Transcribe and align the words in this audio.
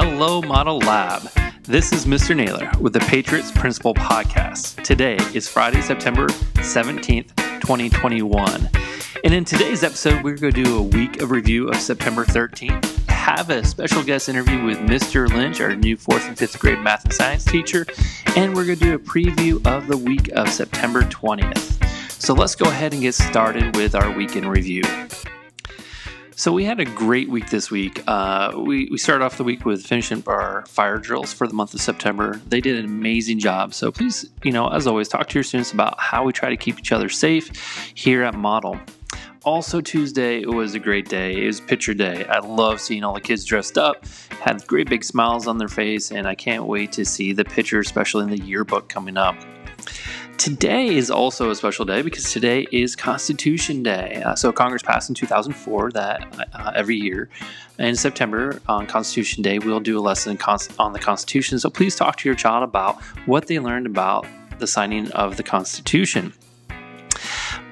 Hello, 0.00 0.40
Model 0.40 0.78
Lab. 0.78 1.22
This 1.64 1.92
is 1.92 2.06
Mr. 2.06 2.36
Naylor 2.36 2.70
with 2.80 2.92
the 2.92 3.00
Patriots 3.00 3.50
Principal 3.50 3.94
Podcast. 3.94 4.80
Today 4.84 5.18
is 5.34 5.48
Friday, 5.48 5.80
September 5.80 6.28
17th, 6.28 7.34
2021. 7.60 8.70
And 9.24 9.34
in 9.34 9.44
today's 9.44 9.82
episode, 9.82 10.22
we're 10.22 10.36
going 10.36 10.54
to 10.54 10.62
do 10.62 10.78
a 10.78 10.82
week 10.82 11.20
of 11.20 11.32
review 11.32 11.68
of 11.68 11.80
September 11.80 12.24
13th. 12.24 13.08
Have 13.08 13.50
a 13.50 13.64
special 13.64 14.04
guest 14.04 14.28
interview 14.28 14.64
with 14.64 14.78
Mr. 14.78 15.28
Lynch, 15.28 15.60
our 15.60 15.74
new 15.74 15.96
fourth 15.96 16.28
and 16.28 16.38
fifth 16.38 16.60
grade 16.60 16.78
math 16.78 17.04
and 17.04 17.12
science 17.12 17.44
teacher. 17.44 17.84
And 18.36 18.54
we're 18.54 18.66
going 18.66 18.78
to 18.78 18.84
do 18.84 18.94
a 18.94 19.00
preview 19.00 19.66
of 19.66 19.88
the 19.88 19.96
week 19.96 20.28
of 20.28 20.48
September 20.48 21.02
20th. 21.02 21.84
So 22.22 22.34
let's 22.34 22.54
go 22.54 22.70
ahead 22.70 22.92
and 22.92 23.02
get 23.02 23.16
started 23.16 23.74
with 23.74 23.96
our 23.96 24.16
weekend 24.16 24.48
review. 24.48 24.84
So 26.38 26.52
we 26.52 26.64
had 26.64 26.78
a 26.78 26.84
great 26.84 27.28
week 27.28 27.50
this 27.50 27.68
week. 27.68 28.00
Uh, 28.06 28.52
we, 28.56 28.88
we 28.92 28.96
started 28.96 29.24
off 29.24 29.38
the 29.38 29.42
week 29.42 29.64
with 29.64 29.84
finishing 29.84 30.22
our 30.28 30.64
fire 30.66 30.98
drills 30.98 31.32
for 31.32 31.48
the 31.48 31.52
month 31.52 31.74
of 31.74 31.80
September. 31.80 32.40
They 32.46 32.60
did 32.60 32.78
an 32.78 32.84
amazing 32.84 33.40
job. 33.40 33.74
So 33.74 33.90
please, 33.90 34.30
you 34.44 34.52
know, 34.52 34.68
as 34.68 34.86
always, 34.86 35.08
talk 35.08 35.28
to 35.30 35.34
your 35.34 35.42
students 35.42 35.72
about 35.72 35.98
how 35.98 36.22
we 36.22 36.32
try 36.32 36.48
to 36.48 36.56
keep 36.56 36.78
each 36.78 36.92
other 36.92 37.08
safe 37.08 37.50
here 37.94 38.22
at 38.22 38.34
Model. 38.34 38.78
Also, 39.42 39.80
Tuesday 39.80 40.40
it 40.40 40.48
was 40.48 40.74
a 40.74 40.78
great 40.78 41.08
day. 41.08 41.42
It 41.42 41.46
was 41.48 41.60
picture 41.60 41.92
day. 41.92 42.24
I 42.26 42.38
love 42.38 42.80
seeing 42.80 43.02
all 43.02 43.14
the 43.14 43.20
kids 43.20 43.44
dressed 43.44 43.76
up, 43.76 44.06
had 44.40 44.64
great 44.68 44.88
big 44.88 45.02
smiles 45.02 45.48
on 45.48 45.58
their 45.58 45.66
face, 45.66 46.12
and 46.12 46.28
I 46.28 46.36
can't 46.36 46.66
wait 46.66 46.92
to 46.92 47.04
see 47.04 47.32
the 47.32 47.44
picture, 47.44 47.80
especially 47.80 48.22
in 48.22 48.30
the 48.30 48.44
yearbook 48.44 48.88
coming 48.88 49.16
up. 49.16 49.34
Today 50.38 50.86
is 50.86 51.10
also 51.10 51.50
a 51.50 51.56
special 51.56 51.84
day 51.84 52.00
because 52.00 52.32
today 52.32 52.64
is 52.70 52.94
Constitution 52.94 53.82
Day. 53.82 54.22
Uh, 54.24 54.36
so 54.36 54.52
Congress 54.52 54.84
passed 54.84 55.08
in 55.08 55.16
2004 55.16 55.90
that 55.90 56.48
uh, 56.54 56.72
every 56.76 56.94
year 56.94 57.28
in 57.80 57.96
September 57.96 58.62
on 58.68 58.86
Constitution 58.86 59.42
Day 59.42 59.58
we'll 59.58 59.80
do 59.80 59.98
a 59.98 60.00
lesson 60.00 60.38
on 60.78 60.92
the 60.92 61.00
Constitution. 61.00 61.58
So 61.58 61.68
please 61.70 61.96
talk 61.96 62.18
to 62.18 62.28
your 62.28 62.36
child 62.36 62.62
about 62.62 63.02
what 63.26 63.48
they 63.48 63.58
learned 63.58 63.86
about 63.86 64.28
the 64.60 64.68
signing 64.68 65.10
of 65.10 65.36
the 65.36 65.42
Constitution. 65.42 66.32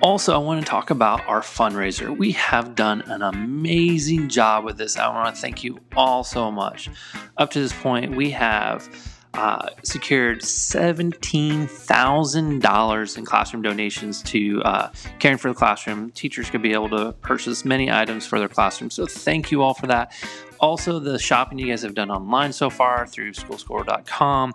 Also, 0.03 0.34
I 0.34 0.39
want 0.39 0.61
to 0.61 0.69
talk 0.69 0.91
about 0.91 1.25
our 1.28 1.42
fundraiser. 1.42 2.14
We 2.14 2.33
have 2.33 2.75
done 2.75 3.03
an 3.03 3.23
amazing 3.23 4.28
job 4.28 4.64
with 4.64 4.77
this. 4.77 4.97
I 4.97 5.08
want 5.08 5.36
to 5.36 5.41
thank 5.41 5.62
you 5.62 5.78
all 5.97 6.25
so 6.25 6.51
much. 6.51 6.91
Up 7.36 7.51
to 7.53 7.61
this 7.61 7.73
point, 7.73 8.17
we 8.17 8.30
have 8.30 8.89
uh, 9.37 9.69
secured 9.83 10.41
$17,000 10.41 13.19
in 13.19 13.25
classroom 13.25 13.62
donations 13.62 14.23
to 14.23 14.62
uh, 14.62 14.91
Caring 15.19 15.39
for 15.39 15.48
the 15.48 15.55
Classroom. 15.55 16.11
Teachers 16.12 16.51
could 16.51 16.62
be 16.62 16.73
able 16.73 16.89
to 16.91 17.12
purchase 17.20 17.64
many 17.64 17.91
items 17.91 18.25
for 18.27 18.39
their 18.39 18.48
classroom. 18.48 18.91
So, 18.91 19.07
thank 19.07 19.51
you 19.51 19.62
all 19.62 19.75
for 19.75 19.89
that. 19.89 20.12
Also, 20.59 20.98
the 20.98 21.19
shopping 21.19 21.59
you 21.59 21.67
guys 21.67 21.83
have 21.83 21.95
done 21.95 22.11
online 22.11 22.53
so 22.53 22.70
far 22.70 23.07
through 23.07 23.33
schoolstore.com 23.33 24.55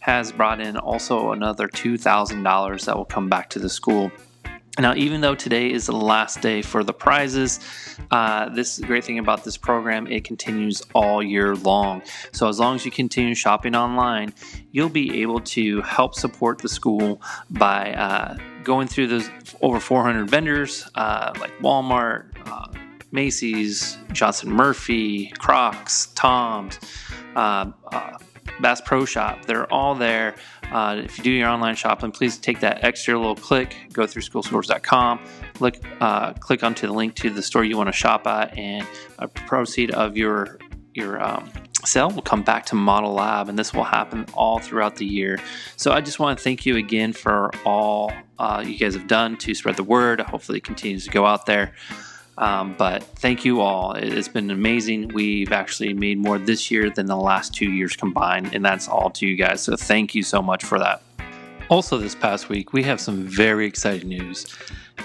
has 0.00 0.32
brought 0.32 0.60
in 0.60 0.76
also 0.76 1.32
another 1.32 1.68
$2,000 1.68 2.84
that 2.84 2.96
will 2.96 3.04
come 3.04 3.28
back 3.28 3.50
to 3.50 3.58
the 3.58 3.68
school. 3.68 4.10
Now, 4.78 4.94
even 4.94 5.20
though 5.20 5.34
today 5.34 5.70
is 5.70 5.86
the 5.86 5.92
last 5.92 6.40
day 6.40 6.62
for 6.62 6.84
the 6.84 6.92
prizes, 6.92 7.58
uh, 8.10 8.48
this 8.50 8.78
great 8.78 9.04
thing 9.04 9.18
about 9.18 9.44
this 9.44 9.56
program, 9.56 10.06
it 10.06 10.24
continues 10.24 10.82
all 10.94 11.22
year 11.22 11.56
long. 11.56 12.02
So, 12.32 12.48
as 12.48 12.60
long 12.60 12.76
as 12.76 12.84
you 12.84 12.90
continue 12.90 13.34
shopping 13.34 13.74
online, 13.74 14.32
you'll 14.70 14.88
be 14.88 15.22
able 15.22 15.40
to 15.40 15.82
help 15.82 16.14
support 16.14 16.58
the 16.58 16.68
school 16.68 17.20
by 17.50 17.92
uh, 17.94 18.36
going 18.62 18.86
through 18.86 19.08
those 19.08 19.28
over 19.60 19.80
400 19.80 20.30
vendors 20.30 20.88
uh, 20.94 21.32
like 21.40 21.50
Walmart, 21.58 22.26
uh, 22.46 22.68
Macy's, 23.10 23.98
Johnston 24.12 24.50
Murphy, 24.50 25.32
Crocs, 25.38 26.06
Tom's. 26.14 26.78
Bass 28.60 28.80
Pro 28.80 29.04
Shop. 29.04 29.44
They're 29.46 29.70
all 29.72 29.94
there. 29.94 30.34
Uh, 30.70 31.00
if 31.04 31.18
you 31.18 31.24
do 31.24 31.30
your 31.30 31.48
online 31.48 31.74
shopping, 31.74 32.12
please 32.12 32.38
take 32.38 32.60
that 32.60 32.84
extra 32.84 33.18
little 33.18 33.34
click, 33.34 33.76
go 33.92 34.06
through 34.06 34.22
schoolstore.com, 34.22 35.20
look, 35.58 35.76
uh, 36.00 36.32
click 36.34 36.62
onto 36.62 36.86
the 36.86 36.92
link 36.92 37.14
to 37.16 37.30
the 37.30 37.42
store 37.42 37.64
you 37.64 37.76
want 37.76 37.88
to 37.88 37.92
shop 37.92 38.26
at, 38.26 38.56
and 38.56 38.86
a 39.18 39.28
proceed 39.28 39.90
of 39.90 40.16
your 40.16 40.58
your 40.94 41.22
um, 41.22 41.48
sale 41.84 42.10
will 42.10 42.22
come 42.22 42.42
back 42.42 42.66
to 42.66 42.74
Model 42.74 43.12
Lab, 43.12 43.48
and 43.48 43.58
this 43.58 43.72
will 43.72 43.84
happen 43.84 44.26
all 44.34 44.58
throughout 44.58 44.96
the 44.96 45.06
year. 45.06 45.38
So 45.76 45.92
I 45.92 46.00
just 46.00 46.18
want 46.18 46.38
to 46.38 46.44
thank 46.44 46.66
you 46.66 46.76
again 46.76 47.12
for 47.12 47.50
all 47.64 48.12
uh, 48.38 48.62
you 48.66 48.76
guys 48.78 48.94
have 48.94 49.06
done 49.06 49.36
to 49.38 49.54
spread 49.54 49.76
the 49.76 49.84
word. 49.84 50.20
Hopefully, 50.20 50.58
it 50.58 50.64
continues 50.64 51.04
to 51.04 51.10
go 51.10 51.26
out 51.26 51.46
there. 51.46 51.72
Um, 52.40 52.74
but 52.78 53.02
thank 53.02 53.44
you 53.44 53.60
all. 53.60 53.92
It's 53.92 54.26
been 54.26 54.50
amazing. 54.50 55.08
We've 55.08 55.52
actually 55.52 55.92
made 55.92 56.18
more 56.18 56.38
this 56.38 56.70
year 56.70 56.88
than 56.88 57.04
the 57.04 57.16
last 57.16 57.54
two 57.54 57.70
years 57.70 57.94
combined, 57.94 58.54
and 58.54 58.64
that's 58.64 58.88
all 58.88 59.10
to 59.10 59.26
you 59.26 59.36
guys. 59.36 59.60
So 59.60 59.76
thank 59.76 60.14
you 60.14 60.22
so 60.22 60.40
much 60.40 60.64
for 60.64 60.78
that. 60.78 61.02
Also, 61.68 61.98
this 61.98 62.14
past 62.14 62.48
week, 62.48 62.72
we 62.72 62.82
have 62.82 62.98
some 62.98 63.24
very 63.24 63.66
exciting 63.66 64.08
news. 64.08 64.46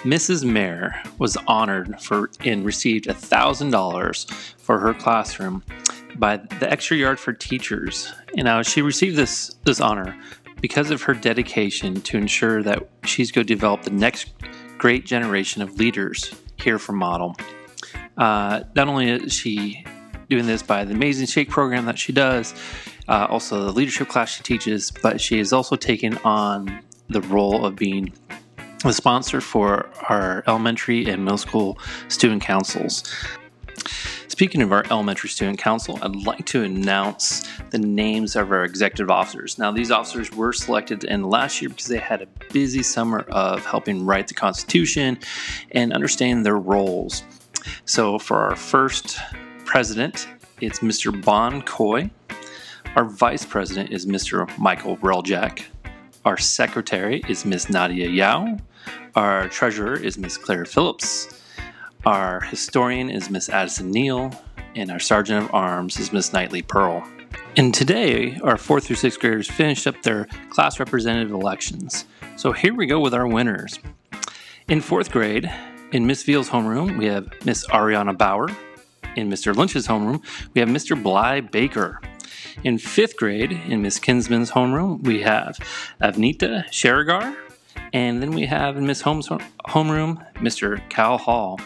Mrs. 0.04 0.46
Mayer 0.46 0.96
was 1.20 1.38
honored 1.46 2.02
for 2.02 2.32
and 2.46 2.66
received 2.66 3.06
$1,000 3.06 4.32
for 4.58 4.80
her 4.80 4.94
classroom 4.94 5.62
by 6.16 6.38
the 6.38 6.72
Extra 6.72 6.96
Yard 6.96 7.20
for 7.20 7.34
Teachers. 7.34 8.14
And 8.38 8.46
now 8.46 8.62
she 8.62 8.82
received 8.82 9.18
this, 9.18 9.56
this 9.66 9.82
honor 9.82 10.18
because 10.62 10.90
of 10.90 11.02
her 11.02 11.14
dedication 11.14 12.02
to 12.02 12.18
ensure 12.18 12.64
that 12.64 12.88
she's 13.04 13.30
going 13.32 13.46
to 13.46 13.54
develop 13.54 13.82
the 13.82 13.92
next 13.92 14.32
great 14.78 15.06
generation 15.06 15.62
of 15.62 15.78
leaders 15.78 16.34
here 16.66 16.80
from 16.80 16.98
Model. 16.98 17.38
Uh, 18.18 18.64
not 18.76 18.88
only 18.88 19.10
is 19.10 19.32
she 19.32 19.86
doing 20.30 20.48
this 20.48 20.64
by 20.64 20.84
the 20.84 20.96
Amazing 20.96 21.28
Shake 21.28 21.50
program 21.50 21.86
that 21.86 22.00
she 22.00 22.12
does, 22.12 22.56
uh, 23.08 23.28
also 23.30 23.64
the 23.66 23.72
leadership 23.72 24.08
class 24.08 24.32
she 24.32 24.42
teaches, 24.42 24.92
but 25.04 25.22
she 25.22 25.38
has 25.38 25.54
also 25.54 25.76
taken 25.76 26.18
on 26.26 26.82
the 27.08 27.22
role 27.22 27.64
of 27.66 27.76
being 27.76 28.12
the 28.84 28.92
sponsor 28.92 29.42
for 29.42 29.88
our 30.10 30.44
elementary 30.48 31.08
and 31.08 31.24
middle 31.24 31.38
school 31.38 31.78
student 32.08 32.42
councils. 32.42 33.04
Speaking 34.28 34.62
of 34.62 34.72
our 34.72 34.84
elementary 34.90 35.30
student 35.30 35.60
council, 35.60 36.00
I'd 36.02 36.16
like 36.16 36.46
to 36.48 36.64
announce 36.64 37.48
the 37.70 37.78
names 37.78 38.36
of 38.36 38.52
our 38.52 38.64
executive 38.64 39.10
officers. 39.12 39.58
Now, 39.58 39.72
these 39.72 39.92
officers 39.92 40.32
were 40.32 40.52
selected 40.52 41.04
in 41.04 41.24
last 41.24 41.62
year 41.62 41.70
because 41.70 41.86
they 41.86 42.00
had 42.00 42.22
a 42.22 42.28
busy 42.52 42.84
summer 42.84 43.20
of 43.30 43.66
helping 43.66 44.06
write 44.06 44.28
the 44.28 44.34
Constitution 44.34 45.20
and 45.72 45.94
understand 45.94 46.46
their 46.46 46.58
roles. 46.58 47.24
So, 47.86 48.20
for 48.20 48.38
our 48.38 48.56
first 48.56 49.20
president, 49.64 50.28
it's 50.60 50.80
Mr. 50.80 51.24
Bon 51.24 51.62
Coy. 51.62 52.10
Our 52.96 53.06
vice 53.06 53.46
president 53.46 53.92
is 53.92 54.06
Mr. 54.06 54.50
Michael 54.58 54.98
Reljak. 54.98 55.66
Our 56.24 56.38
secretary 56.38 57.24
is 57.28 57.46
Ms. 57.46 57.70
Nadia 57.70 58.10
Yao. 58.10 58.58
Our 59.16 59.48
treasurer 59.50 59.96
is 59.96 60.18
Ms. 60.18 60.38
Claire 60.38 60.66
Phillips. 60.66 61.42
Our 62.06 62.42
historian 62.42 63.10
is 63.10 63.32
Miss 63.32 63.50
Addison 63.50 63.90
Neal, 63.90 64.32
and 64.76 64.92
our 64.92 65.00
sergeant 65.00 65.46
of 65.46 65.56
arms 65.56 66.00
is 66.00 66.14
Miss 66.14 66.32
Knightley 66.32 66.62
Pearl. 66.62 67.04
And 67.58 67.74
today, 67.74 68.40
our 68.44 68.58
fourth 68.58 68.86
through 68.86 68.98
sixth 68.98 69.20
graders 69.20 69.50
finished 69.50 69.88
up 69.88 70.04
their 70.04 70.26
class 70.52 70.80
representative 70.80 71.32
elections. 71.32 72.06
So 72.36 72.52
here 72.52 72.76
we 72.76 72.86
go 72.86 73.00
with 73.00 73.16
our 73.16 73.26
winners. 73.26 73.80
In 74.68 74.82
fourth 74.82 75.10
grade, 75.10 75.52
in 75.94 76.06
Miss 76.06 76.22
Veal's 76.22 76.50
homeroom, 76.50 76.96
we 77.00 77.08
have 77.08 77.28
Miss 77.44 77.66
Ariana 77.70 78.16
Bauer. 78.16 78.50
In 79.16 79.28
Mr. 79.28 79.56
Lynch's 79.56 79.88
homeroom, 79.88 80.24
we 80.54 80.60
have 80.60 80.70
Mr. 80.70 81.02
Bly 81.02 81.42
Baker. 81.42 82.00
In 82.64 82.78
fifth 82.78 83.18
grade, 83.18 83.52
in 83.52 83.82
Miss 83.82 83.98
Kinsman's 83.98 84.52
homeroom, 84.52 85.02
we 85.02 85.24
have 85.24 85.58
Avnita 86.00 86.72
Sherigar. 86.72 87.36
And 87.94 88.22
then 88.22 88.30
we 88.30 88.46
have 88.46 88.78
in 88.78 88.86
Miss 88.86 89.02
Holmes' 89.02 89.28
homeroom, 89.70 90.24
Mr. 90.36 90.88
Cal 90.90 91.18
Hall. 91.18 91.60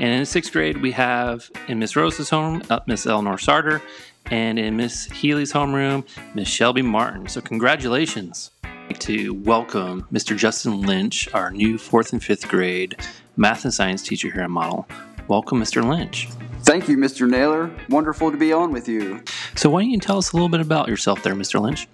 And 0.00 0.10
in 0.10 0.26
sixth 0.26 0.52
grade, 0.52 0.82
we 0.82 0.90
have 0.92 1.50
in 1.68 1.78
Miss 1.78 1.94
Rose's 1.94 2.30
home, 2.30 2.62
uh, 2.70 2.80
Miss 2.86 3.06
Eleanor 3.06 3.38
Sarter, 3.38 3.82
and 4.30 4.58
in 4.58 4.76
Miss 4.76 5.04
Healy's 5.06 5.52
homeroom, 5.52 6.06
Miss 6.34 6.48
Shelby 6.48 6.82
Martin. 6.82 7.28
So, 7.28 7.40
congratulations. 7.40 8.50
I'd 8.64 8.88
like 8.88 8.98
to 9.00 9.34
welcome 9.34 10.06
Mr. 10.12 10.36
Justin 10.36 10.82
Lynch, 10.82 11.32
our 11.34 11.50
new 11.50 11.78
fourth 11.78 12.12
and 12.12 12.22
fifth 12.22 12.48
grade 12.48 12.96
math 13.36 13.64
and 13.64 13.72
science 13.72 14.02
teacher 14.02 14.30
here 14.30 14.42
at 14.42 14.50
Model. 14.50 14.88
Welcome, 15.28 15.60
Mr. 15.60 15.86
Lynch. 15.86 16.28
Thank 16.62 16.88
you, 16.88 16.96
Mr. 16.96 17.28
Naylor. 17.28 17.70
Wonderful 17.88 18.30
to 18.30 18.36
be 18.36 18.52
on 18.52 18.72
with 18.72 18.88
you. 18.88 19.22
So, 19.56 19.70
why 19.70 19.82
don't 19.82 19.90
you 19.90 19.98
tell 19.98 20.18
us 20.18 20.32
a 20.32 20.36
little 20.36 20.48
bit 20.48 20.60
about 20.60 20.88
yourself 20.88 21.22
there, 21.22 21.34
Mr. 21.34 21.60
Lynch? 21.60 21.86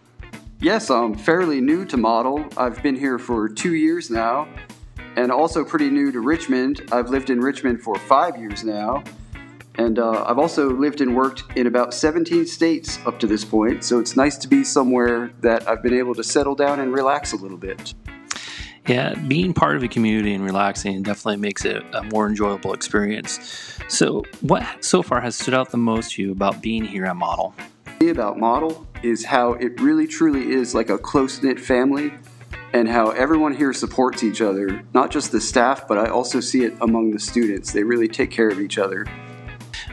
Yes, 0.60 0.90
I'm 0.90 1.14
fairly 1.14 1.60
new 1.60 1.84
to 1.84 1.96
Model. 1.96 2.44
I've 2.56 2.82
been 2.82 2.96
here 2.96 3.18
for 3.18 3.48
two 3.48 3.74
years 3.74 4.10
now, 4.10 4.48
and 5.18 5.32
also 5.32 5.64
pretty 5.64 5.90
new 5.90 6.12
to 6.12 6.20
Richmond. 6.20 6.88
I've 6.92 7.10
lived 7.10 7.28
in 7.28 7.40
Richmond 7.40 7.82
for 7.82 7.96
five 7.98 8.38
years 8.38 8.62
now, 8.62 9.02
and 9.74 9.98
uh, 9.98 10.24
I've 10.24 10.38
also 10.38 10.70
lived 10.70 11.00
and 11.00 11.16
worked 11.16 11.42
in 11.56 11.66
about 11.66 11.92
17 11.92 12.46
states 12.46 13.00
up 13.04 13.18
to 13.18 13.26
this 13.26 13.44
point, 13.44 13.82
so 13.82 13.98
it's 13.98 14.16
nice 14.16 14.36
to 14.38 14.46
be 14.46 14.62
somewhere 14.62 15.32
that 15.40 15.68
I've 15.68 15.82
been 15.82 15.94
able 15.94 16.14
to 16.14 16.22
settle 16.22 16.54
down 16.54 16.78
and 16.78 16.92
relax 16.92 17.32
a 17.32 17.36
little 17.36 17.56
bit. 17.56 17.94
Yeah, 18.86 19.14
being 19.26 19.52
part 19.52 19.74
of 19.74 19.82
a 19.82 19.88
community 19.88 20.32
and 20.34 20.44
relaxing 20.44 21.02
definitely 21.02 21.38
makes 21.38 21.64
it 21.64 21.82
a 21.92 22.04
more 22.04 22.28
enjoyable 22.28 22.72
experience. 22.72 23.76
So, 23.88 24.22
what 24.40 24.84
so 24.84 25.02
far 25.02 25.20
has 25.20 25.34
stood 25.34 25.52
out 25.52 25.70
the 25.70 25.78
most 25.78 26.12
to 26.12 26.22
you 26.22 26.32
about 26.32 26.62
being 26.62 26.84
here 26.84 27.06
at 27.06 27.16
Model? 27.16 27.54
about 28.00 28.38
Model 28.38 28.86
is 29.02 29.24
how 29.24 29.54
it 29.54 29.80
really 29.80 30.06
truly 30.06 30.52
is 30.52 30.72
like 30.72 30.88
a 30.88 30.96
close 30.96 31.42
knit 31.42 31.58
family 31.58 32.12
and 32.72 32.88
how 32.88 33.10
everyone 33.10 33.54
here 33.54 33.72
supports 33.72 34.22
each 34.22 34.40
other, 34.40 34.82
not 34.94 35.10
just 35.10 35.32
the 35.32 35.40
staff, 35.40 35.88
but 35.88 35.98
I 35.98 36.10
also 36.10 36.40
see 36.40 36.64
it 36.64 36.74
among 36.80 37.10
the 37.10 37.18
students. 37.18 37.72
They 37.72 37.82
really 37.82 38.08
take 38.08 38.30
care 38.30 38.48
of 38.48 38.60
each 38.60 38.78
other. 38.78 39.06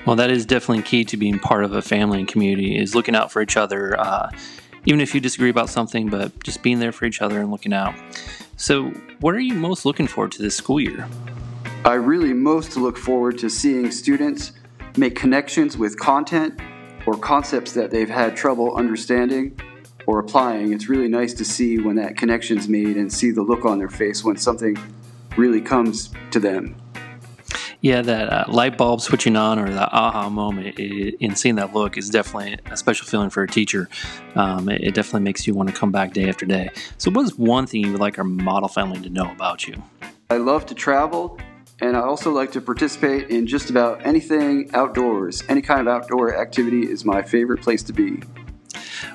Well, 0.05 0.15
that 0.17 0.29
is 0.29 0.45
definitely 0.45 0.83
key 0.83 1.05
to 1.05 1.17
being 1.17 1.39
part 1.39 1.63
of 1.63 1.73
a 1.73 1.81
family 1.81 2.19
and 2.19 2.27
community 2.27 2.77
is 2.77 2.93
looking 2.93 3.15
out 3.15 3.31
for 3.31 3.41
each 3.41 3.57
other, 3.57 3.99
uh, 3.99 4.29
even 4.85 4.99
if 5.01 5.15
you 5.15 5.21
disagree 5.21 5.49
about 5.49 5.69
something, 5.69 6.09
but 6.09 6.43
just 6.43 6.61
being 6.61 6.79
there 6.79 6.91
for 6.91 7.05
each 7.05 7.21
other 7.21 7.39
and 7.39 7.49
looking 7.49 7.73
out. 7.73 7.95
So, 8.57 8.89
what 9.19 9.33
are 9.33 9.39
you 9.39 9.55
most 9.55 9.85
looking 9.85 10.07
forward 10.07 10.31
to 10.33 10.41
this 10.41 10.55
school 10.55 10.79
year? 10.79 11.07
I 11.85 11.93
really 11.93 12.33
most 12.33 12.77
look 12.77 12.97
forward 12.97 13.37
to 13.39 13.49
seeing 13.49 13.91
students 13.91 14.51
make 14.97 15.15
connections 15.15 15.77
with 15.77 15.99
content 15.99 16.59
or 17.05 17.17
concepts 17.17 17.73
that 17.73 17.91
they've 17.91 18.09
had 18.09 18.35
trouble 18.35 18.75
understanding 18.75 19.59
or 20.07 20.19
applying. 20.19 20.73
It's 20.73 20.89
really 20.89 21.07
nice 21.07 21.33
to 21.35 21.45
see 21.45 21.79
when 21.79 21.95
that 21.95 22.17
connection's 22.17 22.67
made 22.67 22.97
and 22.97 23.11
see 23.11 23.31
the 23.31 23.41
look 23.41 23.65
on 23.65 23.79
their 23.79 23.89
face 23.89 24.23
when 24.23 24.37
something 24.37 24.77
really 25.37 25.61
comes 25.61 26.11
to 26.31 26.39
them. 26.39 26.75
Yeah, 27.81 28.01
that 28.01 28.29
uh, 28.33 28.45
light 28.47 28.79
bulb 28.79 29.01
switching 29.01 29.35
on 29.35 29.59
or 29.59 29.69
the 29.69 29.87
aha 29.91 30.27
moment 30.27 30.79
it, 30.79 31.15
in 31.19 31.35
seeing 31.35 31.55
that 31.55 31.75
look 31.75 31.97
is 31.97 32.09
definitely 32.09 32.57
a 32.71 32.77
special 32.77 33.05
feeling 33.05 33.29
for 33.29 33.43
a 33.43 33.47
teacher. 33.47 33.89
Um, 34.33 34.69
it, 34.69 34.83
it, 34.83 34.95
definitely 34.95 35.21
makes 35.21 35.45
you 35.45 35.53
want 35.53 35.69
to 35.69 35.75
come 35.75 35.91
back 35.91 36.13
day 36.13 36.27
after 36.27 36.47
day. 36.47 36.71
So, 36.97 37.11
what 37.11 37.25
is 37.25 37.37
one 37.37 37.67
thing 37.67 37.85
you 37.85 37.91
would 37.91 38.01
like 38.01 38.17
our 38.17 38.23
model 38.23 38.69
family 38.69 39.01
to 39.01 39.09
know 39.09 39.31
about 39.31 39.67
you? 39.67 39.83
I 40.31 40.37
love 40.37 40.65
to 40.67 40.73
travel, 40.73 41.39
and 41.79 41.95
I 41.95 41.99
also 41.99 42.31
like 42.31 42.51
to 42.53 42.61
participate 42.61 43.29
in 43.29 43.45
just 43.45 43.69
about 43.69 44.03
anything 44.03 44.71
outdoors. 44.73 45.43
Any 45.47 45.61
kind 45.61 45.81
of 45.81 45.87
outdoor 45.87 46.35
activity 46.35 46.89
is 46.89 47.05
my 47.05 47.21
favorite 47.21 47.61
place 47.61 47.83
to 47.83 47.93
be. 47.93 48.23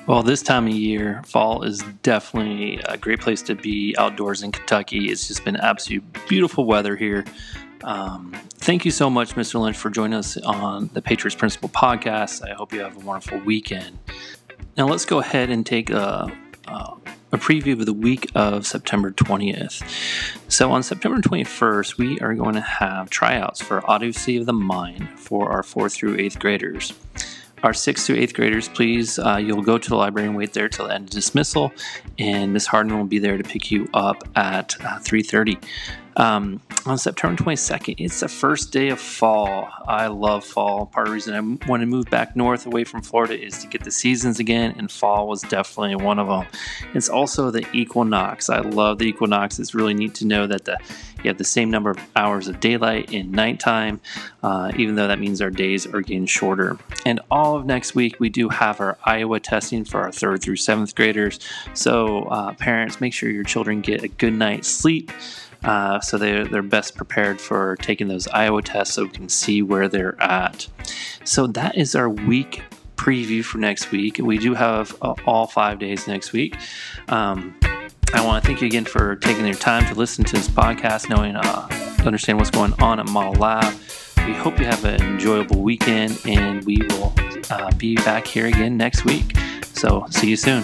Well, 0.07 0.23
this 0.23 0.41
time 0.41 0.67
of 0.67 0.73
year, 0.73 1.21
fall 1.25 1.63
is 1.63 1.83
definitely 2.03 2.79
a 2.85 2.97
great 2.97 3.19
place 3.19 3.41
to 3.43 3.55
be 3.55 3.95
outdoors 3.97 4.43
in 4.43 4.51
Kentucky. 4.51 5.09
It's 5.09 5.27
just 5.27 5.45
been 5.45 5.55
absolute 5.55 6.03
beautiful 6.27 6.65
weather 6.65 6.95
here. 6.95 7.25
Um, 7.83 8.35
thank 8.55 8.85
you 8.85 8.91
so 8.91 9.09
much, 9.09 9.35
Mr. 9.35 9.59
Lynch, 9.59 9.77
for 9.77 9.89
joining 9.89 10.17
us 10.17 10.37
on 10.37 10.89
the 10.93 11.01
Patriots 11.01 11.35
Principal 11.35 11.69
podcast. 11.69 12.47
I 12.47 12.53
hope 12.53 12.73
you 12.73 12.79
have 12.81 12.95
a 12.95 12.99
wonderful 12.99 13.39
weekend. 13.39 13.97
Now, 14.77 14.87
let's 14.87 15.05
go 15.05 15.19
ahead 15.19 15.49
and 15.49 15.65
take 15.65 15.89
a, 15.89 16.31
a, 16.67 16.71
a 17.31 17.37
preview 17.37 17.73
of 17.73 17.85
the 17.85 17.93
week 17.93 18.29
of 18.35 18.67
September 18.67 19.11
20th. 19.11 19.83
So, 20.47 20.71
on 20.71 20.83
September 20.83 21.19
21st, 21.19 21.97
we 21.97 22.19
are 22.19 22.33
going 22.35 22.55
to 22.55 22.61
have 22.61 23.09
tryouts 23.09 23.61
for 23.61 23.89
Odyssey 23.89 24.37
of 24.37 24.45
the 24.45 24.53
Mind 24.53 25.09
for 25.19 25.51
our 25.51 25.63
fourth 25.63 25.93
through 25.93 26.17
eighth 26.17 26.39
graders 26.39 26.93
our 27.63 27.73
sixth 27.73 28.07
to 28.07 28.17
eighth 28.17 28.33
graders, 28.33 28.67
please, 28.69 29.19
uh, 29.19 29.37
you'll 29.37 29.61
go 29.61 29.77
to 29.77 29.89
the 29.89 29.95
library 29.95 30.27
and 30.27 30.37
wait 30.37 30.53
there 30.53 30.69
till 30.69 30.87
the 30.87 30.93
end 30.93 31.05
of 31.05 31.09
dismissal, 31.11 31.71
and 32.17 32.53
Miss 32.53 32.65
Harden 32.65 32.97
will 32.97 33.05
be 33.05 33.19
there 33.19 33.37
to 33.37 33.43
pick 33.43 33.71
you 33.71 33.89
up 33.93 34.23
at 34.35 34.75
uh, 34.81 34.99
3.30. 34.99 35.63
Um, 36.21 36.61
on 36.85 36.99
September 36.99 37.41
22nd, 37.41 37.95
it's 37.97 38.19
the 38.19 38.27
first 38.27 38.71
day 38.71 38.89
of 38.89 38.99
fall. 38.99 39.67
I 39.87 40.05
love 40.05 40.45
fall. 40.45 40.85
Part 40.85 41.07
of 41.07 41.09
the 41.09 41.15
reason 41.15 41.33
I 41.33 41.67
want 41.67 41.81
to 41.81 41.87
move 41.87 42.11
back 42.11 42.35
north 42.35 42.67
away 42.67 42.83
from 42.83 43.01
Florida 43.01 43.43
is 43.43 43.57
to 43.57 43.67
get 43.67 43.83
the 43.83 43.89
seasons 43.89 44.37
again, 44.37 44.75
and 44.77 44.91
fall 44.91 45.27
was 45.27 45.41
definitely 45.41 45.95
one 45.95 46.19
of 46.19 46.27
them. 46.27 46.45
It's 46.93 47.09
also 47.09 47.49
the 47.49 47.65
equinox. 47.75 48.51
I 48.51 48.59
love 48.59 48.99
the 48.99 49.05
equinox. 49.05 49.57
It's 49.57 49.73
really 49.73 49.95
neat 49.95 50.13
to 50.15 50.27
know 50.27 50.45
that 50.45 50.65
the 50.65 50.77
you 51.23 51.27
have 51.27 51.37
the 51.37 51.43
same 51.43 51.69
number 51.69 51.89
of 51.91 51.99
hours 52.15 52.47
of 52.47 52.59
daylight 52.59 53.13
in 53.13 53.31
nighttime, 53.31 53.99
uh, 54.43 54.71
even 54.75 54.95
though 54.95 55.07
that 55.07 55.19
means 55.19 55.41
our 55.41 55.51
days 55.51 55.85
are 55.85 56.01
getting 56.01 56.25
shorter. 56.25 56.77
And 57.05 57.19
all 57.29 57.55
of 57.55 57.65
next 57.65 57.93
week, 57.95 58.19
we 58.19 58.29
do 58.29 58.49
have 58.49 58.79
our 58.79 58.97
Iowa 59.05 59.39
testing 59.39 59.85
for 59.85 60.01
our 60.01 60.11
third 60.11 60.41
through 60.41 60.55
seventh 60.55 60.95
graders. 60.95 61.39
So, 61.73 62.23
uh, 62.23 62.53
parents, 62.53 63.01
make 63.01 63.13
sure 63.13 63.29
your 63.29 63.43
children 63.43 63.81
get 63.81 64.03
a 64.03 64.07
good 64.07 64.33
night's 64.33 64.67
sleep. 64.67 65.11
Uh, 65.63 65.99
so 65.99 66.17
they're, 66.17 66.45
they're 66.45 66.63
best 66.63 66.95
prepared 66.95 67.39
for 67.39 67.75
taking 67.77 68.07
those 68.07 68.27
Iowa 68.27 68.61
tests 68.61 68.95
so 68.95 69.03
we 69.03 69.09
can 69.09 69.29
see 69.29 69.61
where 69.61 69.87
they're 69.87 70.21
at. 70.21 70.67
So 71.23 71.47
that 71.47 71.77
is 71.77 71.95
our 71.95 72.09
week 72.09 72.63
preview 72.95 73.43
for 73.43 73.57
next 73.57 73.91
week. 73.91 74.17
We 74.19 74.37
do 74.37 74.53
have 74.53 74.95
uh, 75.01 75.15
all 75.25 75.47
five 75.47 75.79
days 75.79 76.07
next 76.07 76.33
week. 76.33 76.55
Um, 77.09 77.57
I 78.13 78.25
want 78.25 78.43
to 78.43 78.47
thank 78.47 78.61
you 78.61 78.67
again 78.67 78.85
for 78.85 79.15
taking 79.15 79.45
your 79.45 79.55
time 79.55 79.85
to 79.91 79.95
listen 79.97 80.23
to 80.25 80.35
this 80.35 80.47
podcast, 80.47 81.09
knowing, 81.09 81.35
uh, 81.35 81.67
understand 82.05 82.37
what's 82.37 82.51
going 82.51 82.73
on 82.81 82.99
at 82.99 83.07
Model 83.07 83.41
Lab. 83.41 83.73
We 84.27 84.33
hope 84.33 84.59
you 84.59 84.65
have 84.65 84.83
an 84.85 85.01
enjoyable 85.01 85.61
weekend, 85.61 86.19
and 86.25 86.63
we 86.65 86.77
will 86.89 87.13
uh, 87.49 87.71
be 87.77 87.95
back 87.95 88.27
here 88.27 88.47
again 88.47 88.77
next 88.77 89.05
week. 89.05 89.35
So, 89.73 90.05
see 90.09 90.29
you 90.29 90.35
soon. 90.35 90.63